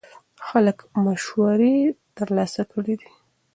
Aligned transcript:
خلک 0.47 0.77
مشورې 1.05 1.75
ترلاسه 2.17 2.61
کړې 2.71 2.95
دي. 3.01 3.09